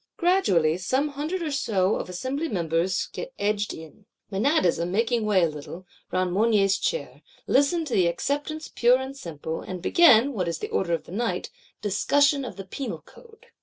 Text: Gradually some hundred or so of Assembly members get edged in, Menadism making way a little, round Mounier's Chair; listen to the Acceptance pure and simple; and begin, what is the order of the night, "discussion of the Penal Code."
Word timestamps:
Gradually 0.17 0.79
some 0.79 1.09
hundred 1.09 1.43
or 1.43 1.51
so 1.51 1.93
of 1.97 2.09
Assembly 2.09 2.49
members 2.49 3.07
get 3.13 3.35
edged 3.37 3.71
in, 3.71 4.07
Menadism 4.31 4.89
making 4.89 5.27
way 5.27 5.43
a 5.43 5.47
little, 5.47 5.85
round 6.11 6.33
Mounier's 6.33 6.79
Chair; 6.79 7.21
listen 7.45 7.85
to 7.85 7.93
the 7.93 8.07
Acceptance 8.07 8.67
pure 8.67 8.97
and 8.97 9.15
simple; 9.15 9.61
and 9.61 9.79
begin, 9.79 10.33
what 10.33 10.47
is 10.47 10.57
the 10.57 10.69
order 10.71 10.93
of 10.93 11.03
the 11.03 11.11
night, 11.11 11.51
"discussion 11.83 12.43
of 12.43 12.55
the 12.55 12.65
Penal 12.65 13.03
Code." 13.05 13.45